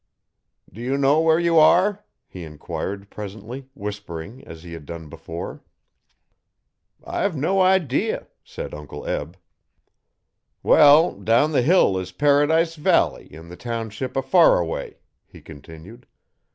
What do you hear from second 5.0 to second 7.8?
before. 'I've no